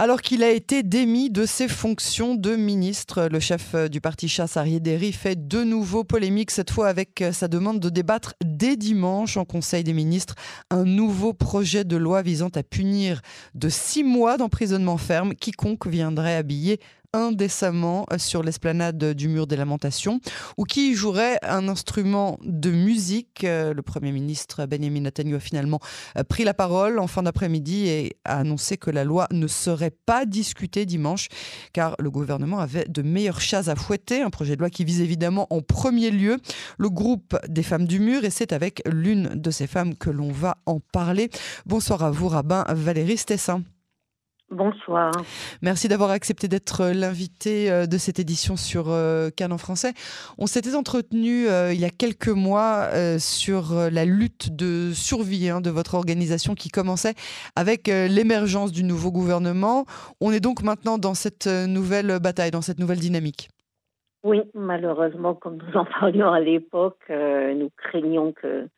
[0.00, 4.56] Alors qu'il a été démis de ses fonctions de ministre, le chef du parti chasse
[4.56, 9.44] Arié fait de nouveau polémique, cette fois avec sa demande de débattre dès dimanche en
[9.44, 10.36] Conseil des ministres.
[10.70, 13.22] Un nouveau projet de loi visant à punir
[13.56, 15.34] de six mois d'emprisonnement ferme.
[15.34, 16.78] Quiconque viendrait habiller
[17.12, 20.20] indécemment sur l'esplanade du mur des lamentations
[20.56, 23.44] ou qui jouerait un instrument de musique.
[23.44, 25.80] Euh, le Premier ministre Benjamin Netanyahu a finalement
[26.16, 29.94] euh, pris la parole en fin d'après-midi et a annoncé que la loi ne serait
[30.04, 31.28] pas discutée dimanche
[31.72, 34.20] car le gouvernement avait de meilleures chats à fouetter.
[34.20, 36.38] Un projet de loi qui vise évidemment en premier lieu
[36.76, 40.30] le groupe des femmes du mur et c'est avec l'une de ces femmes que l'on
[40.30, 41.30] va en parler.
[41.64, 43.62] Bonsoir à vous, rabbin Valérie Stessin.
[44.50, 45.12] Bonsoir.
[45.60, 49.92] Merci d'avoir accepté d'être euh, l'invité euh, de cette édition sur euh, Cannes en français.
[50.38, 52.88] On s'était entretenu il y a quelques mois
[53.18, 57.14] sur la lutte de survie hein, de votre organisation qui commençait
[57.56, 59.84] avec l'émergence du nouveau gouvernement.
[60.20, 63.48] On est donc maintenant dans cette nouvelle bataille, dans cette nouvelle dynamique.
[64.24, 68.68] Oui, malheureusement, comme nous en parlions à l'époque, nous craignons que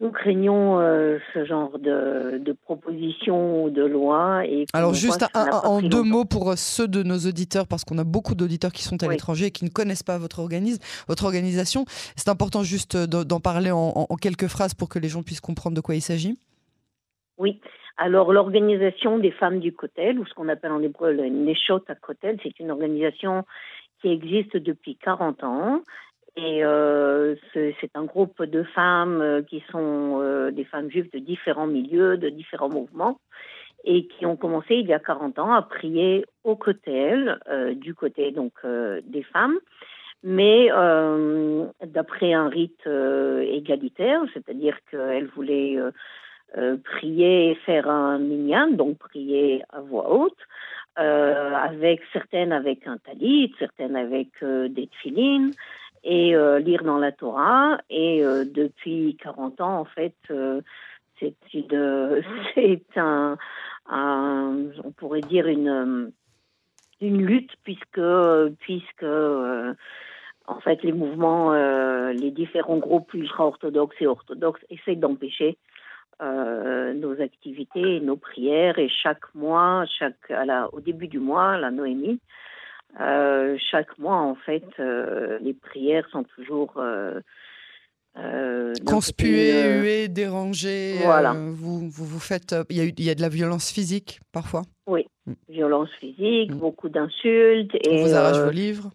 [0.00, 4.46] nous craignons euh, ce genre de, de propositions ou de loi.
[4.46, 8.04] Et Alors juste en deux mots pour euh, ceux de nos auditeurs, parce qu'on a
[8.04, 11.84] beaucoup d'auditeurs qui sont à l'étranger et qui ne connaissent pas votre organisme, votre organisation.
[12.16, 15.76] C'est important juste euh, d'en parler en, quelques phrases pour que les gens puissent comprendre
[15.76, 16.38] de quoi il s'agit.
[17.38, 17.60] Oui.
[17.96, 21.96] Alors l'organisation des femmes du Cotel, ou ce qu'on appelle en hébreu le Neshot à
[21.96, 23.44] Cotel, c'est une organisation
[24.00, 25.82] qui existe depuis 40 ans.
[26.40, 31.18] Et euh, c'est un groupe de femmes euh, qui sont euh, des femmes juives de
[31.18, 33.18] différents milieux, de différents mouvements,
[33.84, 37.12] et qui ont commencé il y a 40 ans à prier au côté
[37.74, 39.56] du côté donc des femmes,
[40.24, 40.68] mais
[41.86, 45.78] d'après un rite égalitaire, c'est-à-dire qu'elles voulaient
[46.84, 50.38] prier et faire un minyan, donc prier à voix haute,
[50.96, 55.52] avec certaines avec un talit, certaines avec des tfilines,
[56.04, 57.78] et euh, lire dans la Torah.
[57.90, 60.60] Et euh, depuis 40 ans, en fait, euh,
[61.20, 61.34] c'est
[62.96, 63.36] un,
[63.90, 66.12] on pourrait dire une,
[67.00, 68.00] une lutte puisque,
[68.60, 71.52] puisque en fait, les mouvements,
[72.10, 75.58] les différents groupes ultra-orthodoxes et orthodoxes essaient d'empêcher
[76.20, 78.78] nos activités nos prières.
[78.78, 80.32] Et chaque mois, chaque,
[80.72, 82.20] au début du mois, la Noémie,
[82.96, 87.20] chaque mois, en fait, euh, les prières sont toujours euh,
[88.86, 90.96] conspuées, huées, dérangées.
[91.02, 91.32] Voilà.
[91.32, 92.54] vous, vous, vous faites.
[92.70, 94.62] Il y, a, il y a de la violence physique parfois?
[94.86, 95.32] Oui, mm.
[95.48, 96.58] violence physique, mm.
[96.58, 97.76] beaucoup d'insultes.
[97.88, 98.90] On vous arrache vos livres?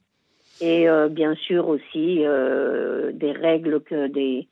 [0.62, 4.48] Et bien sûr aussi des règles que des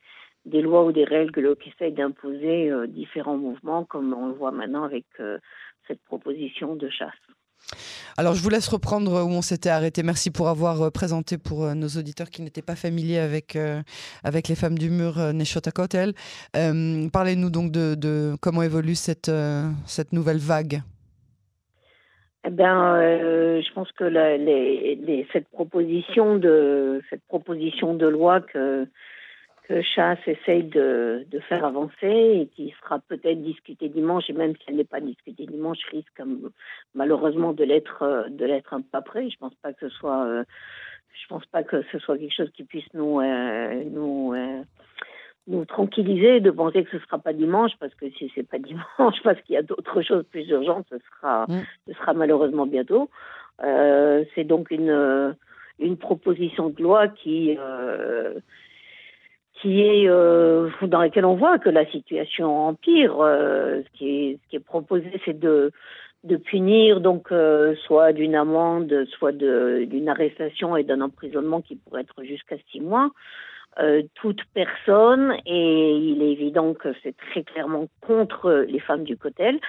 [0.45, 4.83] des lois ou des règles qui essayent d'imposer différents mouvements, comme on le voit maintenant
[4.83, 5.05] avec
[5.87, 7.13] cette proposition de chasse.
[8.17, 10.03] Alors, je vous laisse reprendre où on s'était arrêté.
[10.03, 13.81] Merci pour avoir euh, présenté pour euh, nos auditeurs qui n'étaient pas familiers avec, euh,
[14.23, 16.13] avec les femmes du mur Neshota Kotel.
[16.53, 19.31] Parlez-nous donc de, comment évolue cette,
[19.85, 20.81] cette nouvelle vague.
[22.45, 22.99] Eh bien,
[23.61, 24.05] je pense que
[25.31, 28.87] cette proposition de cette proposition de loi que
[29.71, 34.53] que Chasse essaye de, de, faire avancer et qui sera peut-être discutée dimanche, et même
[34.57, 36.21] si elle n'est pas discutée dimanche, risque
[36.93, 39.29] malheureusement de l'être euh, de l'être un peu après.
[39.29, 40.43] Je pense pas que ce soit euh,
[41.13, 44.33] je pense pas que ce soit quelque chose qui puisse nous euh, nous
[45.47, 49.21] nous tranquilliser de penser que ce sera pas dimanche parce que si c'est pas dimanche
[49.23, 51.61] parce qu'il y a d'autres choses plus urgentes, ce sera mm.
[51.87, 53.09] ce sera malheureusement bientôt.
[53.61, 55.35] c'est donc une
[55.79, 57.57] une proposition de loi qui
[59.61, 63.19] qui est euh, dans laquelle on voit que la situation empire.
[63.19, 65.71] Euh, ce, qui est, ce qui est proposé, c'est de
[66.23, 72.01] de punir donc euh, soit d'une amende, soit d'une arrestation et d'un emprisonnement qui pourrait
[72.01, 73.09] être jusqu'à six mois.
[74.13, 79.59] toute personne et il est évident que c'est très clairement contre les femmes du cotel,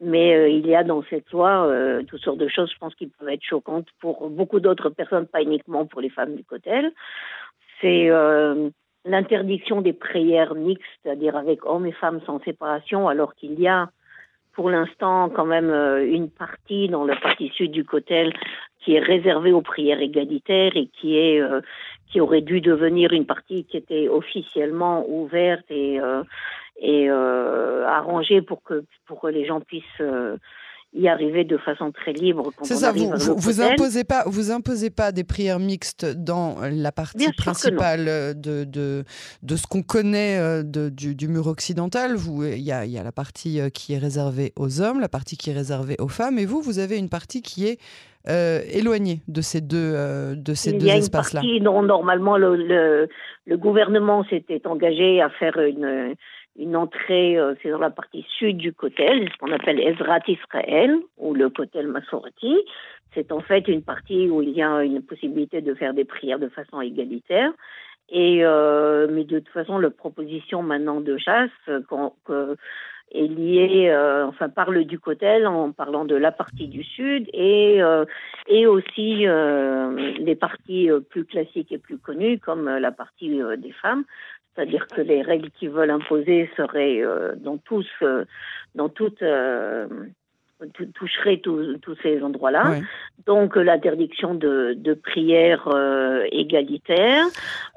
[0.00, 1.52] mais il y a dans cette loi
[2.08, 5.42] toutes sortes de choses, je pense, qui peuvent être choquantes pour beaucoup d'autres personnes, pas
[5.42, 6.90] uniquement pour les femmes du cotel.
[7.80, 8.10] C'est
[9.04, 13.90] l'interdiction des prières mixtes, c'est-à-dire avec hommes et femmes sans séparation, alors qu'il y a
[14.52, 18.32] pour l'instant quand même euh, une partie dans le parti sud du Cotel
[18.80, 21.60] qui est réservée aux prières égalitaires et qui est euh,
[22.10, 26.24] qui aurait dû devenir une partie qui était officiellement ouverte et euh,
[26.82, 30.02] et arrangée pour que pour que les gens puissent
[30.92, 32.50] y arriver de façon très libre.
[32.62, 36.90] C'est ça, vous, vous, vous, imposez pas, vous imposez pas des prières mixtes dans la
[36.90, 39.04] partie principale de, de,
[39.42, 42.16] de, ce qu'on connaît euh, de, du, du, mur occidental.
[42.42, 45.36] Il y a, y a la partie euh, qui est réservée aux hommes, la partie
[45.36, 47.78] qui est réservée aux femmes, et vous, vous avez une partie qui est
[48.28, 49.94] euh, éloignée de ces deux,
[50.34, 51.40] de ces deux espaces-là.
[51.60, 53.08] Normalement, le, le,
[53.46, 56.14] le gouvernement s'était engagé à faire une
[56.56, 60.96] une entrée, euh, c'est dans la partie sud du Kotel, ce qu'on appelle Ezrat Israël,
[61.16, 62.56] ou le Kotel Masorati.
[63.14, 66.38] C'est en fait une partie où il y a une possibilité de faire des prières
[66.38, 67.52] de façon égalitaire.
[68.08, 72.56] Et euh, mais de toute façon, la proposition maintenant de chasse euh,
[73.12, 77.82] est liée, euh, enfin parle du Kotel en parlant de la partie du sud et
[77.82, 78.04] euh,
[78.46, 84.04] et aussi euh, les parties plus classiques et plus connues comme la partie des femmes.
[84.54, 88.24] C'est-à-dire que les règles qu'ils veulent imposer seraient euh, dans tous, euh,
[88.74, 89.86] dans toutes, euh,
[90.94, 92.80] toucheraient tous ces endroits-là.
[93.26, 95.68] Donc l'interdiction de, de prière
[96.32, 97.24] égalitaire.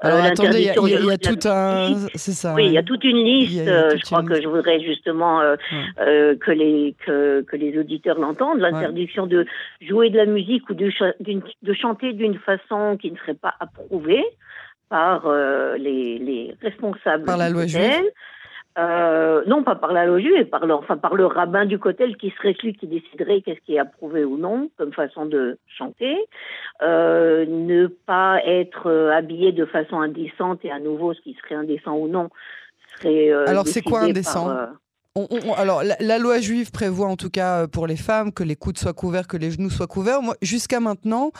[0.00, 2.54] Alors attendez, il y, a, tout un, c'est ça.
[2.54, 3.64] Oui, il y a toute une liste.
[3.64, 5.40] je crois que je voudrais justement
[5.96, 8.58] que les que, que les auditeurs l'entendent.
[8.58, 9.46] L'interdiction de
[9.80, 10.90] jouer de la musique ou de,
[11.62, 14.24] de chanter d'une façon qui ne serait pas approuvée
[14.88, 18.10] par euh, les, les, responsables par la loi juive
[18.76, 22.16] euh, non, pas par la loi juive, par le, enfin par le rabbin du cotel
[22.16, 26.16] qui serait celui qui déciderait qu'est-ce qui est approuvé ou non comme façon de chanter.
[26.82, 31.54] Euh, ne pas être euh, habillé de façon indécente et à nouveau ce qui serait
[31.54, 32.30] indécent ou non
[32.98, 33.30] serait.
[33.46, 34.52] Alors c'est quoi indécent
[35.16, 38.42] on, on, alors, la, la, loi juive prévoit en tout cas pour les femmes que
[38.42, 40.22] les coudes soient couverts, que les genoux soient couverts.
[40.22, 41.30] Moi, jusqu'à maintenant,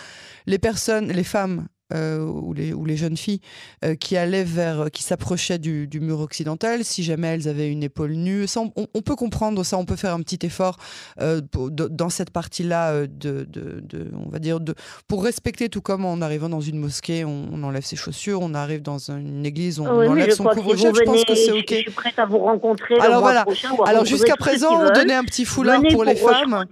[0.46, 3.40] les personnes, les femmes ou, les, ou les jeunes filles
[3.84, 7.82] euh, qui allaient vers, qui s'approchaient du, du, mur occidental, si jamais elles avaient une
[7.82, 10.76] épaule nue, ça, on, on, peut comprendre ça, on peut faire un petit effort
[11.20, 14.74] euh, pour, dans cette partie-là, euh, de, de, de, on va dire, de,
[15.08, 18.54] pour respecter, tout comme en arrivant dans une mosquée, on, on enlève ses chaussures, on
[18.54, 20.94] arrive dans une église, on, oui, enlève son couvre-chef.
[20.94, 21.64] Je pense que c'est ok.
[21.68, 22.98] Je suis prête à vous rencontrer.
[23.00, 23.44] Alors voilà.
[23.44, 26.64] Prochain, alors jusqu'à présent, on donnait un petit foulard venez pour, les femmes.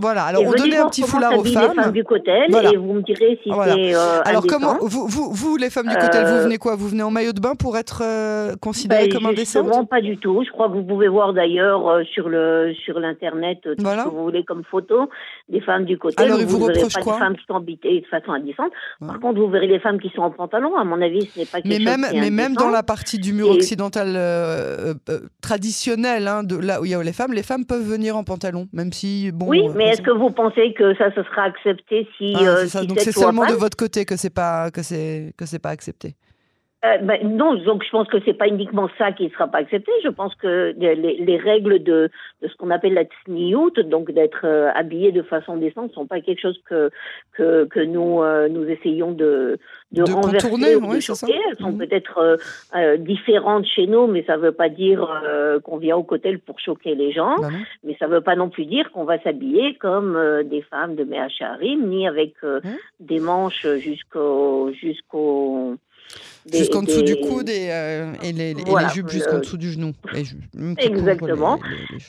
[0.00, 0.24] Voilà.
[0.24, 1.74] Alors on donnait un petit foulard aux femmes.
[1.74, 2.70] femmes du cotel voilà.
[2.72, 3.74] et vous me direz si voilà.
[3.74, 3.94] c'est.
[3.94, 6.76] Euh, alors comment vous, vous vous, les femmes du cotel, vous venez quoi?
[6.76, 10.00] Vous venez en maillot de bain pour être euh, considérée ben, comme indécente Non, pas
[10.00, 10.42] du tout.
[10.46, 14.04] Je crois que vous pouvez voir d'ailleurs euh, sur le sur l'internet tout voilà.
[14.04, 15.08] ce que vous voulez comme photo
[15.48, 16.26] des femmes du cotel.
[16.26, 17.12] Alors, vous, vous verrez pas quoi?
[17.14, 18.72] des femmes qui sont habillées de façon indécente.
[19.00, 19.08] Ouais.
[19.08, 20.76] Par contre, vous verrez les femmes qui sont en pantalon.
[20.76, 22.42] À mon avis, ce n'est pas quelque mais même, chose qui est Mais indécent.
[22.42, 26.84] même dans la partie du mur Et- occidental euh, euh, traditionnel, hein, de là où
[26.84, 29.46] il y a les femmes, les femmes peuvent venir en pantalon, même si bon.
[29.48, 32.66] oui, euh, mais est-ce que vous pensez que ça, ce sera accepté si, Ah, euh,
[32.66, 34.41] si Donc c'est seulement de votre côté que c'est pas
[34.72, 36.16] que c'est que c'est pas accepté.
[36.84, 39.58] Euh, ben, non, donc je pense que c'est pas uniquement ça qui ne sera pas
[39.58, 39.92] accepté.
[40.02, 42.10] Je pense que les, les règles de,
[42.42, 46.20] de ce qu'on appelle la tsniout, donc d'être euh, habillé de façon décente, sont pas
[46.20, 46.90] quelque chose que
[47.34, 49.58] que, que nous euh, nous essayons de
[49.92, 51.26] de, De renverser contourner, ou de oui, ça.
[51.28, 51.78] Elles sont Mhm.
[51.78, 52.36] peut-être euh,
[52.74, 56.58] euh, différentes chez nous, mais ça veut pas dire euh, qu'on vient au cotel pour
[56.58, 57.36] choquer les gens.
[57.38, 57.48] Bah.
[57.84, 61.04] Mais ça veut pas non plus dire qu'on va s'habiller comme euh, des femmes de
[61.04, 62.76] Mehacharim, ni avec euh, Hein?
[63.00, 65.76] des manches jusqu'au jusqu'au
[66.52, 69.56] Jusqu'en dessous du coude et, euh, et les, et Voilà, les jupes jusqu'en le- dessous
[69.56, 69.92] du genou.
[70.78, 71.58] Exactement.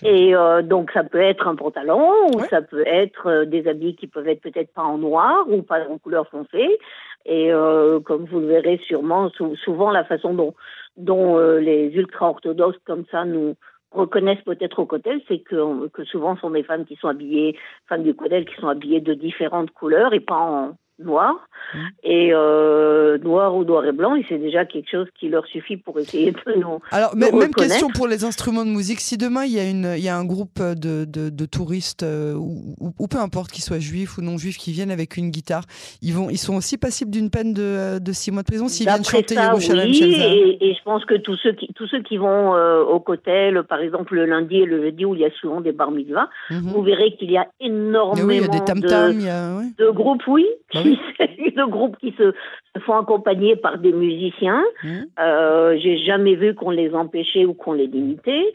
[0.02, 0.28] les- les-.
[0.30, 2.48] Et euh, donc ça peut être un pantalon ou Ouais.
[2.50, 5.80] ça peut être euh, des habits qui peuvent être peut-être pas en noir ou pas
[5.90, 6.80] en couleur foncée.
[7.26, 10.54] Et euh, comme vous le verrez sûrement, sou- souvent la façon dont,
[10.98, 13.56] dont euh, les ultra-orthodoxes comme ça nous
[13.92, 17.56] reconnaissent peut-être au cotel, c'est que, que souvent ce sont des femmes qui sont habillées,
[17.88, 20.72] femmes du cotel qui sont habillées de différentes couleurs et pas en
[21.04, 21.34] noir.
[21.74, 21.82] Mhm.
[22.04, 25.78] Et euh, noir ou noir et blanc, et c'est déjà quelque chose qui leur suffit
[25.78, 29.00] pour essayer de nous Alors, nous même, question pour les instruments de musique.
[29.00, 32.04] Si demain il y a, une, il y a un groupe de, de, de touristes,
[32.04, 35.64] euh, ou, peu importe qu'ils soient juifs ou non juifs, qui viennent avec une guitare,
[36.02, 38.88] ils, vont, ils sont aussi passibles d'une peine de, de six mois de prison s'ils
[38.88, 39.66] viennent chanter ça, oui,
[40.04, 43.64] et, et je pense que tous ceux qui tous ceux qui vont euh, au cotel,
[43.64, 46.30] par exemple le lundi et le jeudi où il y a souvent des bar mitzvahs,
[46.50, 46.72] Mhm.
[46.74, 49.56] vous verrez qu'il y a énormément oui, il y a des de, il y a.
[49.56, 49.66] ouais.
[49.78, 50.82] de groupes, oui, Bah
[51.18, 52.34] qui- de groupes qui se,
[52.80, 54.64] font accompagner par des musiciens.
[54.84, 55.06] Mhm.
[55.20, 58.52] Euh, J'ai jamais vu qu'on les empêchait ou qu'on les limitait.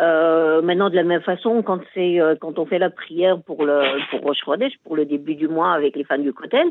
[0.00, 3.64] Euh, maintenant, de la même façon, quand c'est euh, quand on fait la prière pour
[3.64, 6.66] le pour Rosh Chodesh, pour le début du mois avec les fans du Kotel,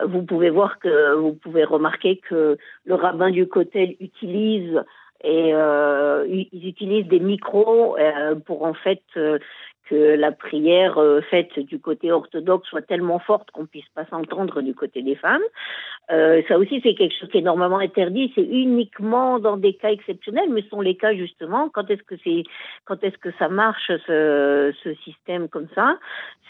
[0.00, 4.82] euh, vous pouvez voir que vous pouvez remarquer que le rabbin du Kotel utilise
[5.24, 7.96] et euh, ils utilisent des micros
[8.44, 9.02] pour en fait
[9.88, 14.60] que la prière euh, faite du côté orthodoxe soit tellement forte qu'on puisse pas s'entendre
[14.62, 15.42] du côté des femmes.
[16.10, 18.32] Euh, ça aussi, c'est quelque chose qui est normalement interdit.
[18.34, 21.68] C'est uniquement dans des cas exceptionnels, mais ce sont les cas justement.
[21.68, 22.44] Quand est-ce que c'est,
[22.84, 24.72] quand est-ce que ça marche ce,
[25.04, 25.98] système comme ça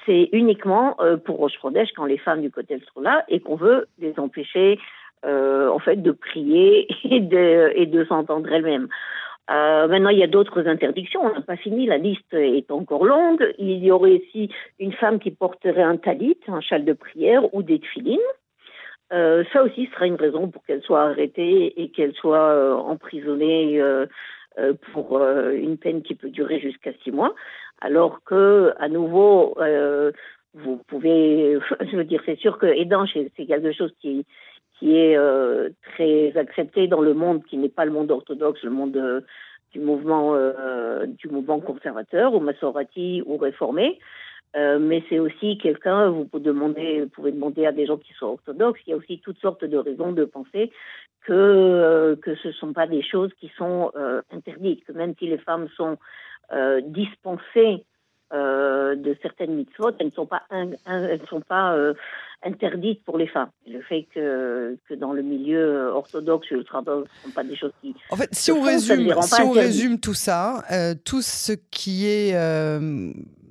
[0.06, 3.86] C'est uniquement euh, pour Roche quand les femmes du côté sont là et qu'on veut
[3.98, 4.78] les empêcher,
[5.24, 8.88] en fait, de prier et de s'entendre elles-mêmes.
[9.50, 11.22] Euh, maintenant, il y a d'autres interdictions.
[11.22, 11.86] On n'a pas fini.
[11.86, 13.54] La liste est encore longue.
[13.58, 17.62] Il y aurait aussi une femme qui porterait un talit, un châle de prière ou
[17.62, 18.18] des tefilines.
[19.12, 23.82] Euh, ça aussi sera une raison pour qu'elle soit arrêtée et qu'elle soit euh, emprisonnée
[24.92, 27.32] pour une peine qui peut durer jusqu'à six mois,
[27.80, 29.56] alors que à nouveau
[30.54, 31.58] vous pouvez,
[31.90, 34.26] je veux dire, c'est sûr que aidant, c'est quelque chose qui
[34.78, 35.18] qui est
[35.94, 39.24] très accepté dans le monde qui n'est pas le monde orthodoxe, le monde
[39.72, 40.36] du mouvement
[41.06, 43.98] du mouvement conservateur ou massorati ou réformé.
[44.56, 48.26] Euh, mais c'est aussi quelqu'un, vous pouvez demander, pouvez demander à des gens qui sont
[48.26, 50.72] orthodoxes, il y a aussi toutes sortes de raisons de penser
[51.22, 55.14] que, euh, que ce ne sont pas des choses qui sont euh, interdites, que même
[55.18, 55.98] si les femmes sont
[56.52, 57.84] euh, dispensées
[58.32, 61.76] euh, de certaines mitzvot, elles ne sont pas, elles sont pas
[62.42, 63.50] interdites pour les femmes.
[63.66, 67.72] Le fait que, que dans le milieu orthodoxe ultra-orthodoxe, ce ne sont pas des choses
[67.80, 67.94] qui...
[68.10, 70.64] En fait, si on, résume, si on résume tout ça,
[71.04, 72.34] tout ce qui est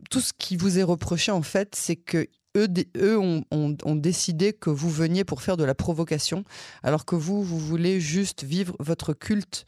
[0.10, 4.54] tout ce qui vous est reproché, en fait, c'est que eux, eux ont, ont, décidé
[4.54, 6.44] que vous veniez pour faire de la provocation,
[6.84, 9.66] alors que vous, vous voulez juste vivre votre culte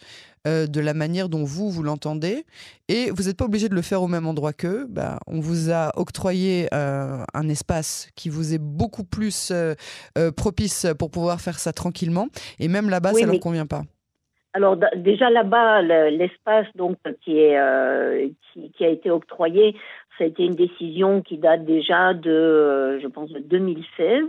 [0.48, 2.46] euh, de la manière dont vous, vous l'entendez.
[2.88, 4.86] Et vous n'êtes pas obligé de le faire au même endroit qu'eux.
[4.89, 9.75] Bah, on vous a octroyé euh, un espace qui vous est beaucoup plus euh,
[10.36, 12.27] propice pour pouvoir faire ça tranquillement.
[12.60, 13.81] Et même là-bas, ça ne leur convient pas.
[14.53, 19.75] Alors déjà là-bas, l'espace donc qui est qui, qui, a été octroyé,
[20.20, 24.26] ça a été une décision qui date déjà de, euh, je pense, de 2016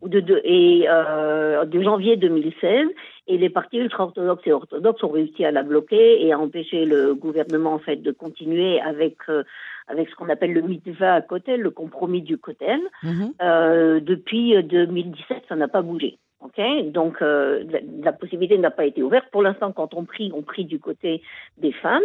[0.00, 2.86] ou de, de et euh, de janvier 2016.
[3.26, 7.14] Et les partis ultra-orthodoxes et orthodoxes ont réussi à la bloquer et à empêcher le
[7.14, 9.42] gouvernement en fait de continuer avec euh,
[9.88, 12.80] avec ce qu'on appelle le mitva à Kotel, le compromis du Kotel.
[13.02, 13.32] Mhm.
[13.42, 16.18] euh, depuis 2017, ça n'a pas bougé.
[16.44, 19.26] Okay Donc euh, la, la, possibilité n'a pas été ouverte.
[19.32, 21.22] Pour l'instant, quand on prie, on prie du côté
[21.58, 22.02] des femmes.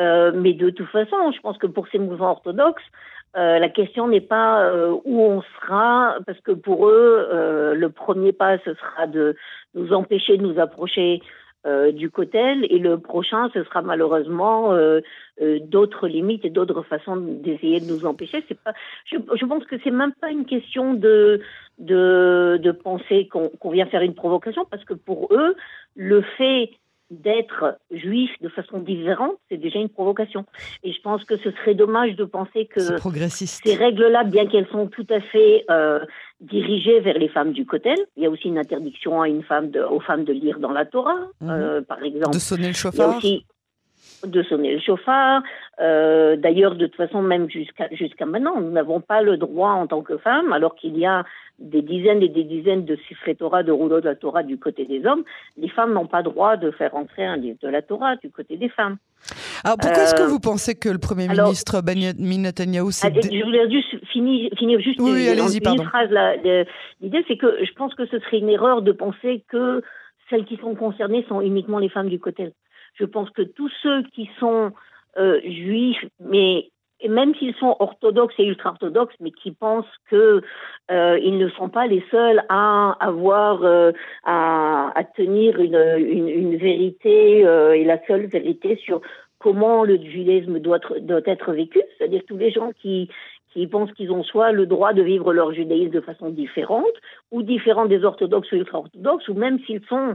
[0.00, 2.82] Euh, mais de toute façon, je pense que pour ces mouvements orthodoxes,
[3.36, 7.28] euh, la question n'est pas euh, où on sera, parce que pour eux,
[7.74, 9.36] le premier pas, ce sera de
[9.74, 11.22] nous empêcher de nous approcher
[11.92, 14.74] du cotel, et le prochain, ce sera malheureusement
[15.60, 18.42] d'autres limites et d'autres façons d'essayer de nous empêcher.
[18.48, 18.72] C'est pas,
[19.04, 21.42] je, pense que c'est même pas une question de
[21.78, 25.54] de, penser qu'on qu vient faire une provocation, parce que pour eux,
[25.96, 26.70] le fait
[27.10, 30.44] d'être juif de façon différente, c'est déjà une provocation.
[30.84, 34.86] Et je pense que ce serait dommage de penser que ces règles-là, bien qu'elles sont
[34.86, 36.00] tout à fait euh,
[36.40, 39.70] dirigées vers les femmes du Kotel, il y a aussi une interdiction à une femme
[39.70, 41.50] de, aux femmes de lire dans la Torah, mhm.
[41.50, 42.34] euh, par exemple.
[42.34, 43.20] De sonner le chauffard.
[44.24, 45.42] de sonner le chauffard.
[45.80, 49.86] Euh, D'ailleurs, de toute façon, même jusqu'à jusqu'à maintenant, nous n'avons pas le droit en
[49.86, 51.24] tant que femmes, alors qu'il y a
[51.58, 54.84] des dizaines et des dizaines de siffrets Torah, de rouleaux de la Torah du côté
[54.84, 55.24] des hommes,
[55.56, 58.56] les femmes n'ont pas droit de faire entrer un livre de la Torah du côté
[58.56, 58.96] des femmes.
[59.64, 63.12] Alors pourquoi est-ce que euh, vous pensez que le Premier ministre Benjamin Netanyahu s'est...
[63.12, 66.10] Je voulais juste finir, finir juste oui, une, une phrase.
[67.00, 69.82] L'idée, c'est que je pense que ce serait une erreur de penser que
[70.30, 72.52] celles qui sont concernées sont uniquement les femmes du côté.
[72.94, 74.72] Je pense que tous ceux qui sont
[75.18, 76.70] euh, juifs, mais
[77.08, 80.42] même s'ils sont orthodoxes et ultra-orthodoxes, mais qui pensent que
[80.90, 83.92] euh, ils ne sont pas les seuls à avoir euh,
[84.24, 89.00] à, tenir une, une, une vérité euh, et la seule vérité sur
[89.38, 93.08] comment le judaïsme doit être, doit être vécu, c'est-à-dire tous les gens qui
[93.52, 96.84] qui pensent qu'ils ont soit le droit de vivre leur judaïsme de façon différente,
[97.32, 100.14] ou différente des orthodoxes ou ultra-orthodoxes, ou même s'ils sont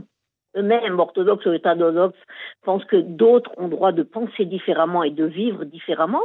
[0.56, 2.18] eux-mêmes, orthodoxes ou ultra-orthodoxes,
[2.64, 6.22] pensent que d'autres ont droit de penser différemment et de vivre différemment,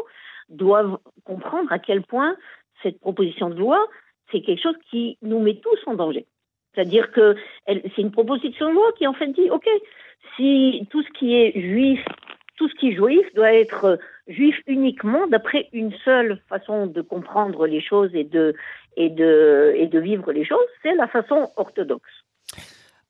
[0.50, 2.36] doivent comprendre à quel point
[2.84, 3.88] cette proposition de loi,
[4.32, 6.26] c'est quelque chose qui nous met tous en danger.
[6.74, 7.36] C'est-à-dire que
[7.68, 9.68] c'est une proposition de loi qui en fait dit, OK,
[10.36, 12.04] si tout ce qui est juif,
[12.58, 17.68] tout ce qui est juif doit être juif uniquement d'après une seule façon de comprendre
[17.68, 18.56] les choses et de,
[18.96, 22.12] et de, et de vivre les choses, c'est la façon orthodoxe.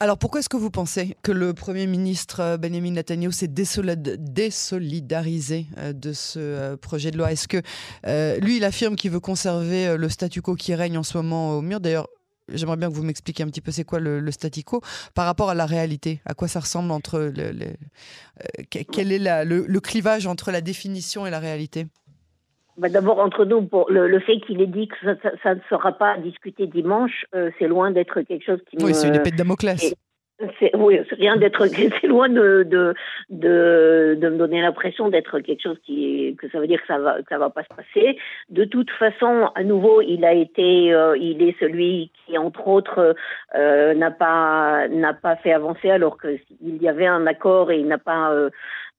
[0.02, 5.68] Alors pourquoi est-ce que vous pensez que le Premier ministre euh, Benjamin Netanyahu s'est désolidarisé
[5.78, 7.32] euh, de ce euh, projet de loi?
[7.32, 7.62] Est-ce que
[8.40, 11.62] lui, il affirme qu'il veut conserver le statu quo qui règne en ce moment au
[11.62, 11.80] mur?
[11.80, 12.08] D'ailleurs,
[12.52, 14.82] j'aimerais bien que vous m'expliquiez un petit peu c'est quoi le, statu quo
[15.14, 16.20] par rapport à la réalité.
[16.26, 17.32] À quoi ça ressemble entre
[18.72, 21.86] quel est le, clivage entre la définition et la réalité?
[22.78, 24.96] Bah, D'abord, entre nous, pour le, fait qu'il ait dit que
[25.44, 27.26] ça, ne sera pas discuté dimanche,
[27.60, 29.94] c'est loin d'être quelque chose qui oui, c'est une épée de Damoclès
[30.76, 31.66] oui, rien d'être,
[32.02, 32.94] c'est loin de, de,
[33.30, 37.00] de, de, me donner l'impression d'être quelque chose qui, que ça veut dire que ça
[37.00, 38.18] va, que ça va pas se passer.
[38.50, 43.16] De toute façon, à nouveau, il a été, euh, il est celui qui, entre autres,
[43.56, 47.88] euh, n'a pas, n'a pas fait avancer alors qu'il y avait un accord et il
[47.88, 48.50] n'a pas, euh,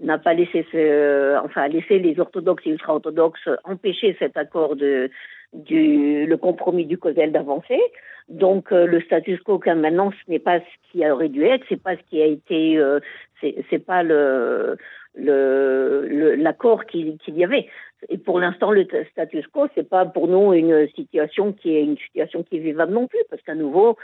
[0.01, 5.11] n'a pas laissé, ce, enfin, laissé les orthodoxes et ultra-orthodoxes empêcher cet accord de,
[5.53, 7.81] du, le compromis du COSEL d'avancer.
[8.29, 11.65] Donc euh, le status quo qu'à maintenant, ce n'est pas ce qui aurait dû être,
[11.69, 13.01] c'est pas ce qui a été, euh,
[13.41, 14.77] c'est pas le
[15.15, 17.69] l'accord le, qu'il y avait.
[18.09, 21.99] Et pour l'instant, le status quo, c'est pas pour nous une situation qui est une
[21.99, 23.97] situation qui est vivable non plus, parce qu'à nouveau,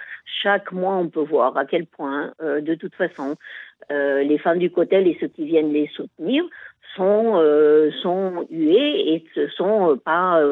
[0.42, 3.36] chaque mois, on peut voir à quel point, euh, de toute façon,
[3.90, 6.44] euh, les femmes du cotel et ceux qui viennent les soutenir
[6.96, 10.42] sont euh, sont hués et ne sont pas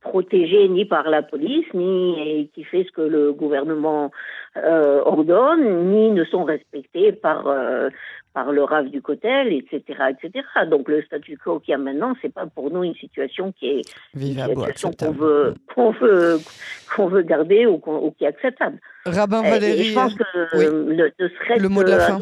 [0.00, 4.10] protégés ni par la police, ni qui fait ce que le gouvernement
[4.56, 7.46] ordonne, ni ne sont respectés par
[8.34, 10.44] par le RAF du Cotel, etc., etc.
[10.68, 13.66] Donc le statu quo qu'il y a maintenant, c'est pas pour nous une situation qui
[13.66, 14.56] est vivable,
[15.00, 16.38] qu'on veut qu'on veut
[16.94, 17.78] qu'on veut garder ou,
[18.18, 18.78] qui est acceptable.
[19.06, 21.12] Rabbin Valérie, je pense que le,
[21.58, 22.18] le mot de la fin.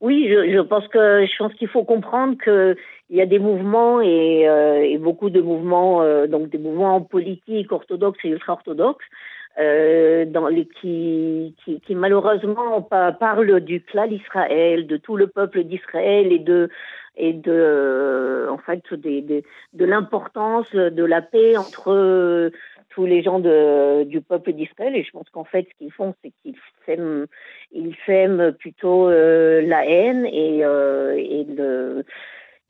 [0.00, 2.76] oui, je, je, pense que je pense qu'il faut comprendre que
[3.10, 7.00] il y a des mouvements et, euh, et beaucoup de mouvements, euh, donc des mouvements
[7.00, 9.04] politiques orthodoxes et ultra-orthodoxes,
[9.58, 15.64] euh, dans les, qui, qui, qui, malheureusement parlent du clan d'Israël, de tout le peuple
[15.64, 16.70] d'Israël et de
[17.16, 22.52] et de en fait des, des, de l'importance de la paix entre
[22.90, 24.94] tous les gens de, du peuple d'Israël.
[24.94, 26.56] Et je pense qu'en fait ce qu'ils font c'est qu'ils
[26.86, 27.26] sèment
[27.72, 32.04] ils sèment plutôt euh, la haine et, euh, et le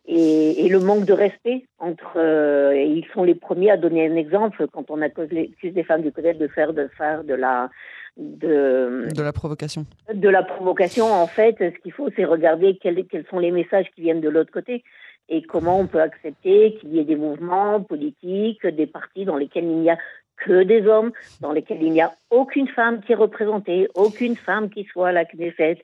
[0.07, 4.09] et, et, le manque de respect entre euh, et ils sont les premiers à donner
[4.09, 7.35] un exemple quand on accuse, les, des femmes du côté de faire de faire de
[7.35, 7.71] la
[8.17, 9.87] de, de la provocation.
[10.13, 13.87] de la provocation en fait ce qu'il faut c'est regarder quels, quels sont les messages
[13.95, 14.83] qui viennent de l'autre côté
[15.31, 19.65] et comment on peut accepter qu'il y ait des mouvements politiques des partis dans lesquels
[19.65, 19.97] il n'y a
[20.41, 24.71] que des hommes, dans lesquels il n'y a aucune femme qui est représentée, aucune femme
[24.71, 25.83] qui soit à la Knesset.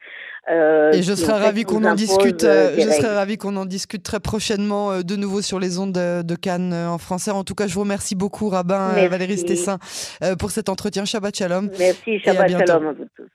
[0.51, 2.45] Euh, et je serais ravi qu'on en discute.
[2.45, 5.93] Euh, je serais ravi qu'on en discute très prochainement euh, de nouveau sur les ondes
[5.93, 7.31] de, Cannes en français.
[7.31, 9.79] En tout cas, je vous remercie beaucoup, rabbin Valérie Stessin,
[10.39, 11.05] pour cet entretien.
[11.05, 11.71] Shabbat shalom.
[11.79, 13.29] Merci, Shabbat shalom à vous tous.